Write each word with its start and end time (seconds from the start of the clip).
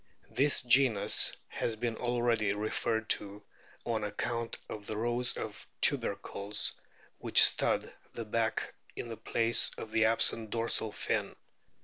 This 0.31 0.63
genus 0.63 1.31
has 1.49 1.75
been 1.75 1.95
already 1.95 2.53
referred 2.53 3.07
to 3.11 3.43
on 3.85 4.03
account 4.03 4.57
of 4.67 4.87
the 4.87 4.97
rows 4.97 5.37
of 5.37 5.67
tubercles 5.79 6.71
which 7.19 7.43
stud 7.43 7.93
the 8.11 8.25
back 8.25 8.73
in 8.95 9.09
the 9.09 9.15
place 9.17 9.69
of 9.77 9.91
the 9.91 10.05
absent 10.05 10.49
dorsal 10.49 10.91
fin. 10.91 11.35